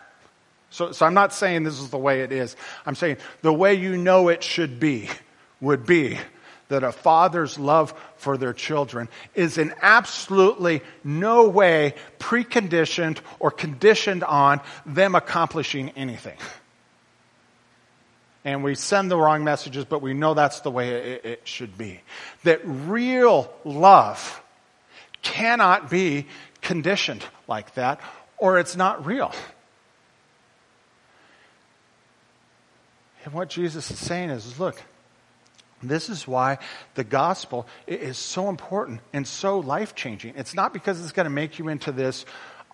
[0.69, 2.55] so, so I'm not saying this is the way it is.
[2.86, 5.10] I'm saying the way you know it should be
[5.62, 6.17] would be
[6.69, 14.23] that a father's love for their children is in absolutely no way preconditioned or conditioned
[14.23, 16.38] on them accomplishing anything
[18.45, 21.77] and we send the wrong messages, but we know that's the way it, it, should
[21.77, 21.99] be.
[22.43, 24.41] That real love
[25.21, 26.25] cannot be
[26.62, 27.99] conditioned like that,
[28.38, 29.34] or it's not real.
[33.25, 34.82] And what Jesus is saying is look,
[35.82, 36.58] this is why
[36.95, 40.34] the gospel is so important and so life changing.
[40.36, 42.25] It's not because it's going to make you into this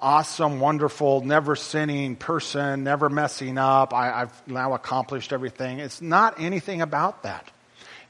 [0.02, 3.94] awesome, wonderful, never sinning person, never messing up.
[3.94, 5.80] I, have now accomplished everything.
[5.80, 7.50] It's not anything about that.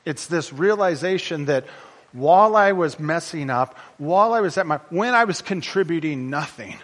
[0.06, 1.66] It's this realization that
[2.14, 6.76] while I was messing up, while I was at my, when I was contributing nothing,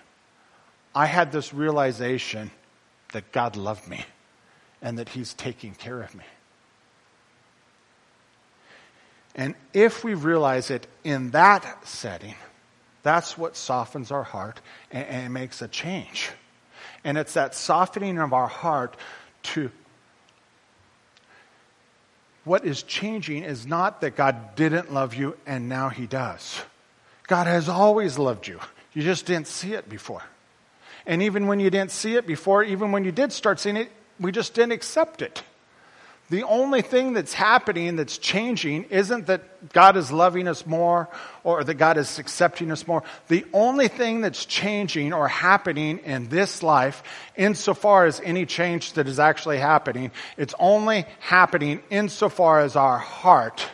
[0.94, 2.52] I had this realization
[3.14, 4.04] that God loved me
[4.82, 6.24] and that He's taking care of me.
[9.36, 12.36] And if we realize it in that setting,
[13.04, 14.60] that's what softens our heart
[14.92, 16.32] and, and makes a change.
[17.04, 18.96] And it's that softening of our heart
[19.44, 19.72] to
[22.44, 26.62] what is changing is not that God didn't love you and now he does.
[27.28, 28.60] God has always loved you.
[28.94, 30.24] You just didn't see it before.
[31.06, 33.92] And even when you didn't see it before, even when you did start seeing it,
[34.22, 35.44] we just didn't accept it.
[36.30, 41.10] The only thing that's happening that's changing isn't that God is loving us more
[41.44, 43.04] or that God is accepting us more.
[43.28, 47.04] The only thing that's changing or happening in this life,
[47.36, 53.68] insofar as any change that is actually happening, it's only happening insofar as our heart,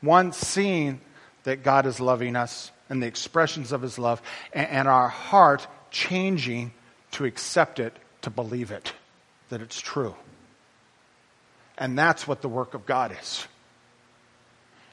[0.00, 1.00] one seeing
[1.44, 4.20] that God is loving us and the expressions of his love,
[4.52, 6.72] and our heart changing
[7.12, 8.92] to accept it, to believe it,
[9.48, 10.14] that it's true.
[11.78, 13.46] And that's what the work of God is.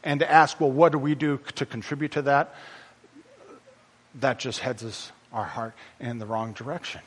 [0.04, 2.56] And to ask, well, what do we do to contribute to that?
[4.16, 7.02] That just heads us, our heart, in the wrong direction.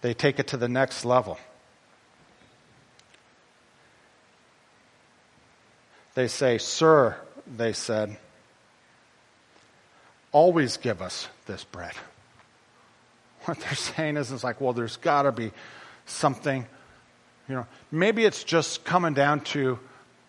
[0.00, 1.38] They take it to the next level.
[6.14, 7.16] They say, Sir,
[7.46, 8.16] they said,
[10.32, 11.94] always give us this bread.
[13.44, 15.52] What they're saying is, it's like, well, there's got to be
[16.06, 16.66] something,
[17.48, 19.78] you know, maybe it's just coming down to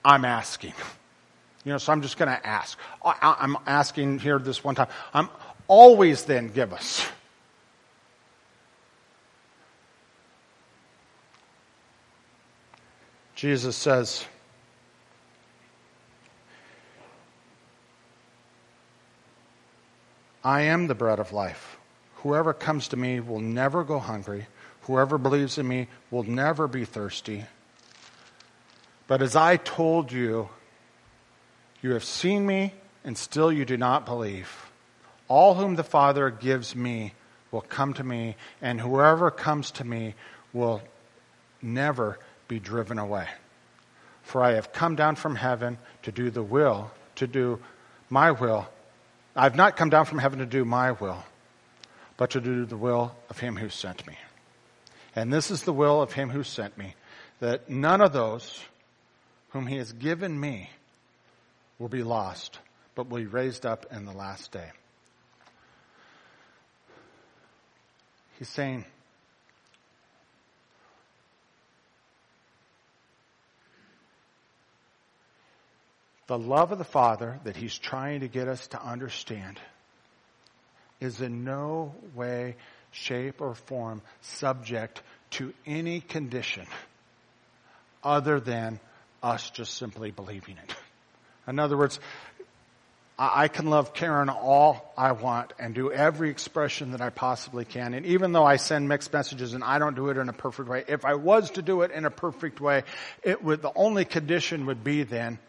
[0.04, 0.74] I'm asking.
[1.64, 2.78] You know, so I'm just going to ask.
[3.04, 4.88] I, I'm asking here this one time.
[5.14, 5.30] I'm
[5.68, 7.08] always then give us.
[13.36, 14.26] Jesus says,
[20.44, 21.78] I am the bread of life.
[22.26, 24.48] Whoever comes to me will never go hungry.
[24.82, 27.46] Whoever believes in me will never be thirsty.
[29.06, 30.50] But as I told you,
[31.84, 32.74] you have seen me,
[33.04, 34.72] and still you do not believe.
[35.28, 37.14] All whom the Father gives me
[37.52, 40.16] will come to me, and whoever comes to me
[40.52, 40.82] will
[41.62, 42.18] never
[42.48, 43.28] be driven away.
[44.24, 47.60] For I have come down from heaven to do the will, to do
[48.10, 48.68] my will.
[49.36, 51.24] I've not come down from heaven to do my will,
[52.18, 54.18] but to do the will of him who sent me.
[55.16, 56.96] And this is the will of him who sent me,
[57.40, 58.62] that none of those
[59.50, 60.70] whom he has given me
[61.80, 62.60] will be lost,
[62.96, 64.72] but will be raised up in the last day.
[68.38, 68.86] He's saying,
[76.28, 79.60] the love of the Father that He's trying to get us to understand
[81.00, 82.56] is in no way,
[82.92, 86.66] shape, or form subject to any condition
[88.04, 88.80] other than
[89.22, 90.76] us just simply believing it.
[91.48, 92.00] In other words,
[93.18, 97.94] I can love Karen all I want and do every expression that I possibly can.
[97.94, 100.68] And even though I send mixed messages and I don't do it in a perfect
[100.68, 102.84] way, if I was to do it in a perfect way,
[103.24, 105.40] it would, the only condition would be then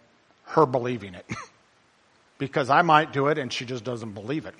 [0.44, 1.26] her believing it.
[2.38, 4.54] because I might do it and she just doesn't believe it.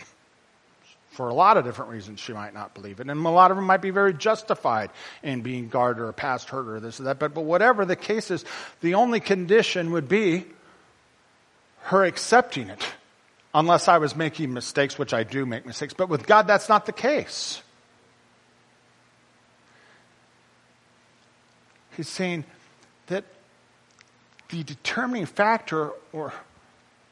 [1.17, 3.09] For a lot of different reasons, she might not believe it.
[3.09, 4.91] And a lot of them might be very justified
[5.23, 7.19] in being guarded or past hurt or this or that.
[7.19, 8.45] But, but whatever the case is,
[8.83, 10.45] the only condition would be
[11.85, 12.87] her accepting it.
[13.55, 15.95] Unless I was making mistakes, which I do make mistakes.
[15.95, 17.63] But with God, that's not the case.
[21.97, 22.45] He's saying
[23.07, 23.25] that
[24.51, 26.35] the determining factor or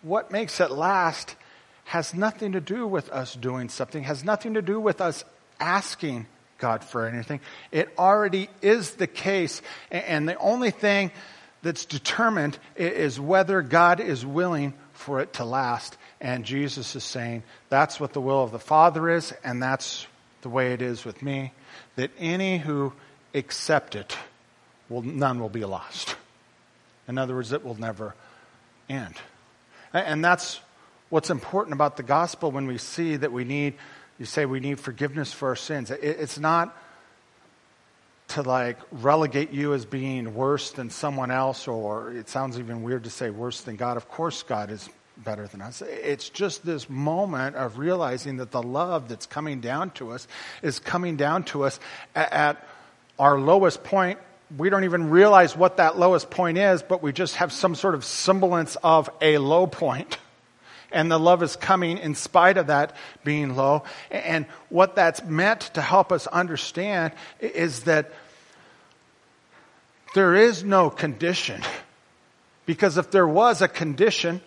[0.02, 1.36] what makes it last
[1.84, 5.24] has nothing to do with us doing something, has nothing to do with us
[5.60, 6.26] asking
[6.58, 7.40] God for anything.
[7.72, 9.60] It already is the case.
[9.90, 11.10] And the only thing
[11.62, 15.96] that's determined is whether God is willing for it to last.
[16.20, 20.06] And Jesus is saying that's what the will of the Father is, and that's
[20.42, 21.52] the way it is with me.
[21.96, 22.92] That any who
[23.34, 24.16] accept it,
[24.88, 26.16] will, none will be lost.
[27.08, 28.14] In other words, it will never
[28.88, 29.16] end.
[29.92, 30.60] And that's
[31.14, 33.74] what's important about the gospel when we see that we need,
[34.18, 35.92] you say we need forgiveness for our sins.
[35.92, 36.76] It's not
[38.30, 43.04] to like relegate you as being worse than someone else, or it sounds even weird
[43.04, 43.96] to say worse than God.
[43.96, 45.82] Of course, God is better than us.
[45.82, 50.26] It's just this moment of realizing that the love that's coming down to us
[50.62, 51.78] is coming down to us
[52.16, 52.66] at
[53.20, 54.18] our lowest point
[54.56, 57.94] we don't even realize what that lowest point is, but we just have some sort
[57.94, 60.18] of semblance of a low point.
[60.94, 63.84] And the love is coming in spite of that being low.
[64.10, 68.12] And what that's meant to help us understand is that
[70.14, 71.60] there is no condition.
[72.64, 74.40] Because if there was a condition,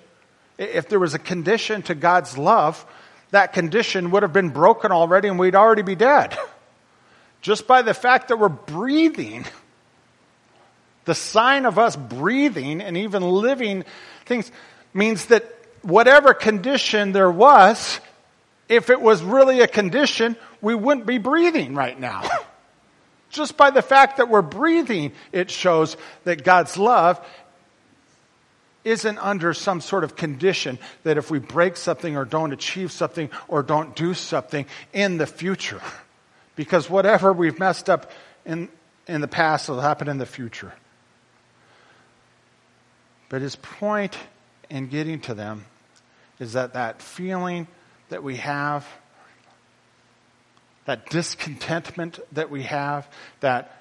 [0.57, 2.83] if there was a condition to God's love,
[3.31, 6.35] that condition would have been broken already and we'd already be dead.
[7.41, 9.45] Just by the fact that we're breathing
[11.07, 13.85] the sign of us breathing and even living
[14.25, 14.51] things
[14.93, 15.56] means that
[15.87, 17.99] whatever condition there was,
[18.67, 22.29] if it was really a condition, we wouldn't be breathing right now.
[23.29, 27.25] Just by the fact that we're breathing, it shows that God's love
[28.83, 33.29] isn't under some sort of condition that if we break something or don't achieve something
[33.47, 35.81] or don't do something in the future.
[36.55, 38.11] Because whatever we've messed up
[38.45, 38.69] in,
[39.07, 40.73] in the past will happen in the future.
[43.29, 44.17] But his point
[44.69, 45.65] in getting to them
[46.39, 47.67] is that that feeling
[48.09, 48.87] that we have,
[50.85, 53.07] that discontentment that we have,
[53.41, 53.73] that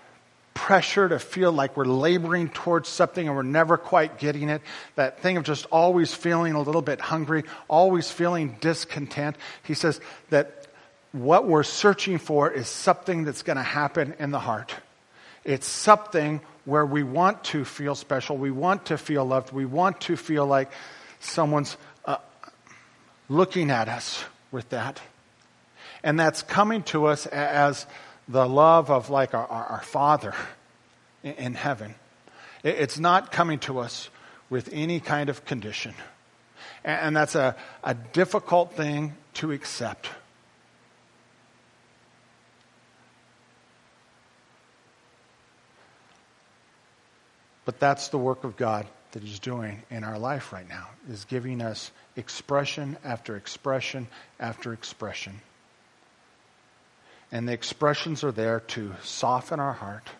[0.54, 4.62] pressure to feel like we're laboring towards something and we're never quite getting it,
[4.94, 9.36] that thing of just always feeling a little bit hungry, always feeling discontent.
[9.62, 10.00] He says
[10.30, 10.66] that
[11.12, 14.74] what we're searching for is something that's going to happen in the heart.
[15.44, 20.00] It's something where we want to feel special, we want to feel loved, we want
[20.02, 20.72] to feel like
[21.20, 21.76] someone's
[23.28, 25.00] looking at us with that.
[26.02, 27.86] And that's coming to us as
[28.28, 30.34] the love of like our, our Father
[31.22, 31.94] in heaven.
[32.62, 34.10] It's not coming to us
[34.50, 35.94] with any kind of condition.
[36.84, 40.08] And that's a, a difficult thing to accept.
[47.64, 51.24] But that's the work of God that He's doing in our life right now, is
[51.24, 54.08] giving us expression after expression
[54.38, 55.40] after expression.
[57.32, 60.10] And the expressions are there to soften our heart.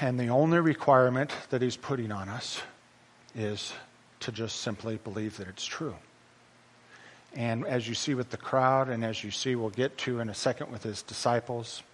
[0.00, 2.60] And the only requirement that He's putting on us
[3.36, 3.72] is
[4.18, 5.94] to just simply believe that it's true.
[7.34, 10.28] And as you see with the crowd, and as you see, we'll get to in
[10.28, 11.84] a second with His disciples,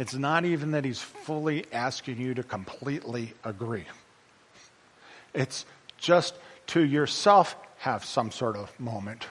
[0.00, 3.84] it's not even that he's fully asking you to completely agree.
[5.34, 5.66] It's
[5.98, 6.34] just
[6.68, 9.26] to yourself have some sort of moment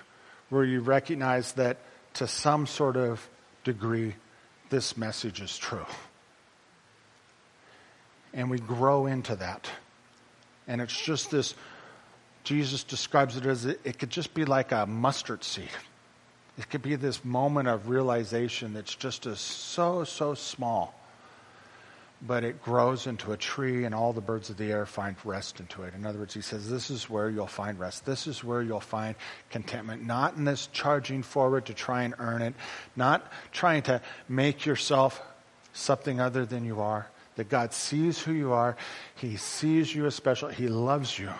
[0.49, 1.78] where you recognize that
[2.13, 3.28] to some sort of
[3.63, 4.13] degree,
[4.70, 5.88] this message is true.
[8.32, 9.72] And we grow into that.
[10.67, 11.55] And it's just this,
[12.43, 15.67] Jesus describes it as it, could just be like a mustard seed.
[16.60, 20.93] It could be this moment of realization that's just a, so, so small.
[22.22, 25.62] But it grows into a tree, and all the birds of the air find rest
[25.62, 25.93] into it.
[25.93, 28.05] In other words, he says, This is where you'll find rest.
[28.05, 29.16] This is where you'll find
[29.49, 30.05] contentment.
[30.05, 32.55] Not in this charging forward to try and earn it,
[32.93, 35.22] not trying to make yourself
[35.72, 37.07] something other than you are.
[37.38, 38.76] That God sees who you are,
[39.16, 41.32] He sees you as special, He loves you.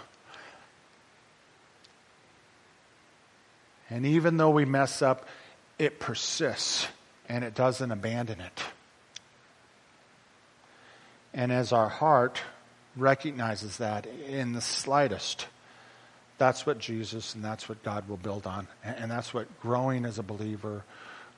[3.90, 5.28] And even though we mess up,
[5.78, 6.88] it persists
[7.28, 8.64] and it doesn't abandon it.
[11.34, 12.42] And as our heart
[12.96, 15.48] recognizes that in the slightest,
[16.38, 18.68] that's what Jesus and that's what God will build on.
[18.84, 20.84] And that's what growing as a believer,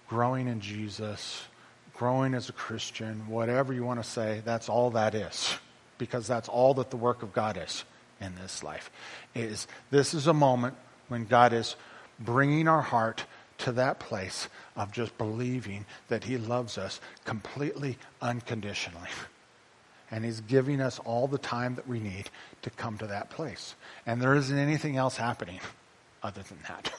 [0.07, 1.43] growing in Jesus,
[1.93, 5.55] growing as a Christian, whatever you want to say, that's all that is.
[5.97, 7.83] Because that's all that the work of God is
[8.19, 8.89] in this life.
[9.35, 10.75] Is this is a moment
[11.09, 11.75] when God is
[12.23, 13.25] bringing our heart
[13.59, 19.09] to that place of just believing that He loves us completely unconditionally.
[20.09, 22.29] And He's giving us all the time that we need
[22.63, 23.75] to come to that place.
[24.05, 25.59] And there isn't anything else happening
[26.23, 26.93] other than that.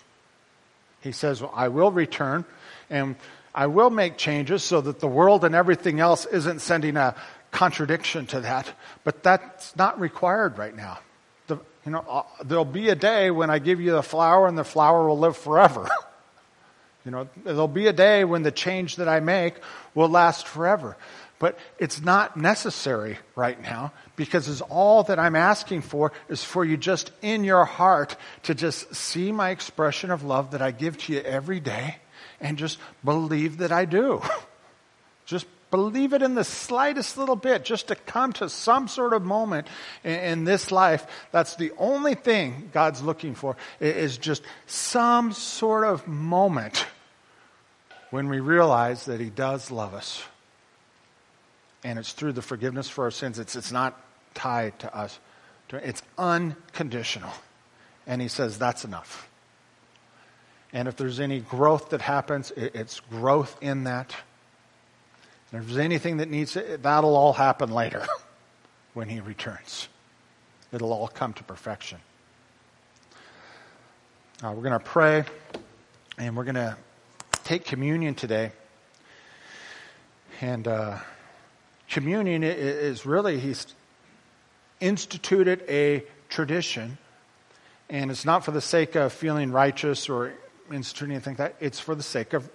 [1.01, 2.45] He says, well, I will return
[2.89, 3.17] and
[3.55, 7.15] I will make changes so that the world and everything else isn't sending a
[7.51, 8.73] contradiction to that.
[9.05, 11.01] But that's not required right now.
[11.85, 14.65] You know, uh, there'll be a day when I give you the flower and the
[14.65, 15.89] flower will live forever.
[17.05, 19.55] you know, there'll be a day when the change that I make
[19.95, 20.97] will last forever.
[21.41, 26.65] But it's not necessary right now because it's all that I'm asking for is for
[26.65, 30.99] you just in your heart to just see my expression of love that I give
[30.99, 31.97] to you every day
[32.41, 34.23] and just believe that I do.
[35.27, 39.25] just Believe it in the slightest little bit, just to come to some sort of
[39.25, 39.67] moment
[40.05, 41.07] in, in this life.
[41.33, 46.87] That's the only thing God's looking for, is just some sort of moment
[48.11, 50.23] when we realize that He does love us.
[51.83, 53.39] And it's through the forgiveness for our sins.
[53.39, 53.99] It's, it's not
[54.35, 55.19] tied to us.
[55.71, 57.33] It's unconditional.
[58.07, 59.27] And He says, that's enough.
[60.75, 64.15] And if there's any growth that happens, it's growth in that.
[65.53, 68.07] If there's anything that needs it, that'll all happen later
[68.95, 69.89] when he returns.
[70.73, 71.99] It'll all come to perfection.
[74.43, 75.25] Uh, we're going to pray
[76.19, 76.77] and we're going to
[77.45, 78.53] take communion today.
[80.41, 80.99] And uh,
[81.89, 83.67] communion is really, he's
[84.81, 86.99] instituted a tradition.
[87.91, 90.33] And it's not for the sake of feeling righteous or
[90.73, 91.57] instituting anything like that.
[91.61, 92.49] It's for the sake of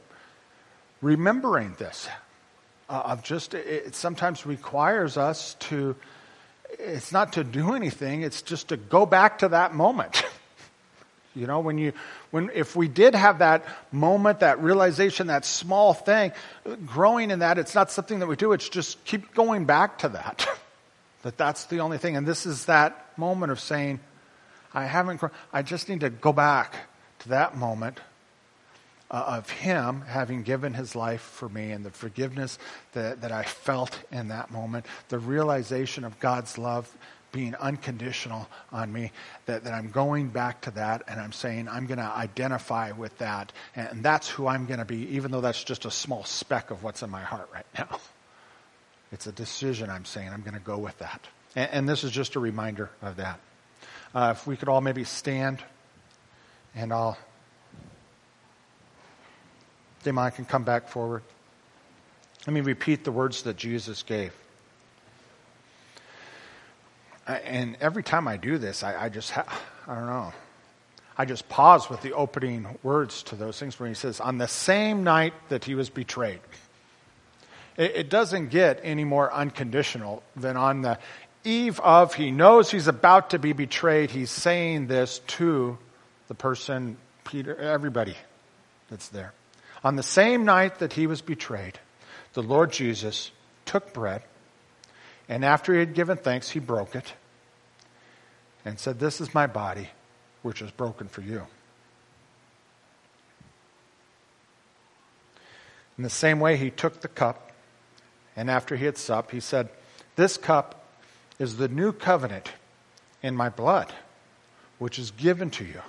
[1.02, 2.10] remembering this,
[2.90, 5.96] uh, of just, it sometimes requires us to,
[6.80, 10.24] it's not to do anything, it's just to go back to that moment.
[11.36, 11.94] you know, when you,
[12.32, 16.32] when, if we did have that moment, that realization, that small thing,
[16.86, 20.10] growing in that, it's not something that we do, it's just keep going back to
[20.10, 20.48] that.
[21.24, 22.16] that that's the only thing.
[22.16, 24.00] And this is that moment of saying,
[24.74, 25.22] I haven't,
[25.52, 26.76] I just need to go back
[27.20, 28.00] to that moment
[29.10, 32.60] uh, of Him having given His life for me and the forgiveness
[32.94, 36.92] that, that I felt in that moment, the realization of God's love
[37.32, 39.12] being unconditional on me,
[39.46, 43.18] that, that I'm going back to that and I'm saying I'm going to identify with
[43.20, 43.52] that.
[43.76, 46.84] And that's who I'm going to be, even though that's just a small speck of
[46.84, 48.00] what's in my heart right now.
[49.10, 51.26] It's a decision I'm saying I'm going to go with that.
[51.56, 53.40] And, and this is just a reminder of that.
[54.14, 55.64] Uh, if we could all maybe stand
[56.76, 57.18] and I'll
[60.08, 61.22] Damon can come back forward.
[62.46, 64.32] Let me repeat the words that Jesus gave.
[67.28, 70.32] And every time I do this, I, I just, ha- I don't know.
[71.18, 74.48] I just pause with the opening words to those things where he says, on the
[74.48, 76.40] same night that he was betrayed.
[77.76, 81.00] It, it doesn't get any more unconditional than on the
[81.44, 84.10] eve of, he knows he's about to be betrayed.
[84.12, 85.78] He's saying this to
[86.30, 86.96] the person,
[87.26, 88.16] Peter, everybody
[88.90, 89.34] that's there.
[89.88, 91.80] On the same night that he was betrayed,
[92.34, 93.32] the Lord Jesus
[93.64, 94.22] took bread,
[95.30, 97.14] and after he had given thanks, he broke it
[98.66, 99.88] and said, This is my body,
[100.42, 101.48] which is broken for you.
[105.98, 107.54] In the same way, he took the cup,
[108.36, 109.70] and after he had supped, he said,
[110.18, 110.84] This cup
[111.40, 112.52] is the new covenant
[113.24, 113.94] in my blood,
[114.80, 115.82] which is given to you.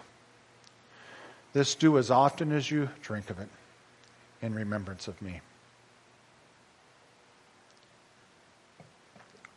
[1.53, 3.49] This do as often as you drink of it
[4.43, 5.41] in remembrance of me.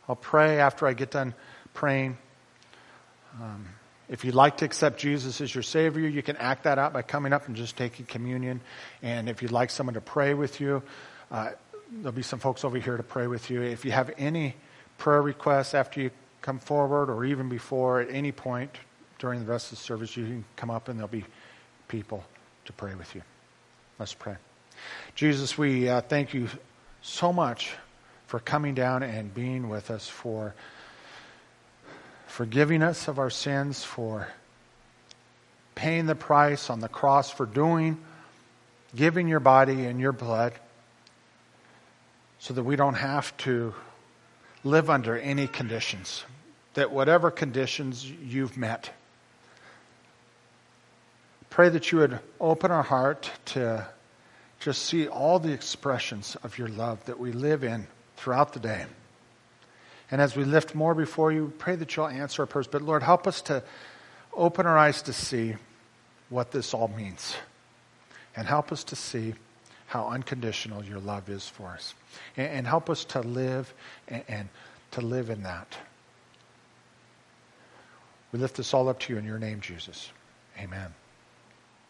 [0.09, 1.33] I'll pray after I get done
[1.73, 2.17] praying.
[3.41, 3.65] Um,
[4.09, 7.01] if you'd like to accept Jesus as your Savior, you can act that out by
[7.01, 8.59] coming up and just taking communion.
[9.01, 10.83] And if you'd like someone to pray with you,
[11.31, 11.51] uh,
[11.89, 13.61] there'll be some folks over here to pray with you.
[13.61, 14.55] If you have any
[14.97, 16.11] prayer requests after you
[16.41, 18.71] come forward or even before, at any point
[19.19, 21.23] during the rest of the service, you can come up and there'll be
[21.87, 22.23] people
[22.65, 23.21] to pray with you.
[23.97, 24.35] Let's pray.
[25.15, 26.47] Jesus, we uh, thank you
[27.01, 27.73] so much
[28.27, 30.55] for coming down and being with us, for
[32.27, 34.27] forgiving us of our sins, for
[35.75, 37.97] paying the price on the cross, for doing,
[38.95, 40.53] giving your body and your blood
[42.39, 43.73] so that we don't have to
[44.63, 46.23] live under any conditions,
[46.73, 48.91] that whatever conditions you've met,
[51.49, 53.85] pray that you would open our heart to
[54.61, 58.85] just see all the expressions of your love that we live in throughout the day.
[60.11, 62.67] And as we lift more before you, pray that you'll answer our prayers.
[62.67, 63.63] But Lord, help us to
[64.33, 65.55] open our eyes to see
[66.29, 67.35] what this all means.
[68.35, 69.33] And help us to see
[69.87, 71.93] how unconditional your love is for us.
[72.37, 73.73] And, and help us to live
[74.07, 74.49] and, and
[74.91, 75.75] to live in that.
[78.31, 80.11] We lift this all up to you in your name, Jesus.
[80.59, 80.93] Amen.